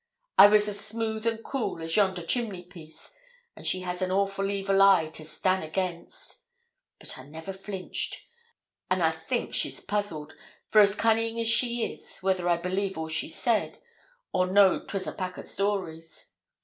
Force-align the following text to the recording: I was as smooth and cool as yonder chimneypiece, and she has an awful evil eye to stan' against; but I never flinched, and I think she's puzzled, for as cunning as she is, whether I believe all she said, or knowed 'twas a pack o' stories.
I 0.39 0.47
was 0.47 0.67
as 0.67 0.79
smooth 0.83 1.27
and 1.27 1.43
cool 1.43 1.79
as 1.79 1.95
yonder 1.95 2.23
chimneypiece, 2.23 3.11
and 3.55 3.67
she 3.67 3.81
has 3.81 4.01
an 4.01 4.09
awful 4.09 4.49
evil 4.49 4.81
eye 4.81 5.09
to 5.09 5.23
stan' 5.23 5.61
against; 5.61 6.39
but 6.97 7.19
I 7.19 7.27
never 7.27 7.53
flinched, 7.53 8.25
and 8.89 9.03
I 9.03 9.11
think 9.11 9.53
she's 9.53 9.79
puzzled, 9.79 10.33
for 10.69 10.81
as 10.81 10.95
cunning 10.95 11.39
as 11.39 11.47
she 11.47 11.85
is, 11.93 12.17
whether 12.17 12.49
I 12.49 12.57
believe 12.57 12.97
all 12.97 13.09
she 13.09 13.29
said, 13.29 13.77
or 14.33 14.47
knowed 14.47 14.87
'twas 14.89 15.05
a 15.05 15.11
pack 15.11 15.37
o' 15.37 15.43
stories. 15.43 16.31